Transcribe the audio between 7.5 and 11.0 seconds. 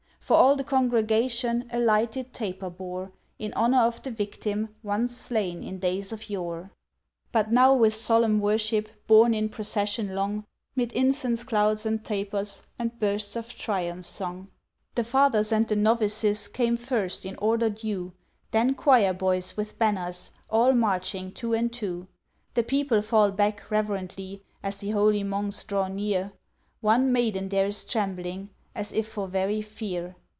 now with solemn worship Borne in procession long, Mid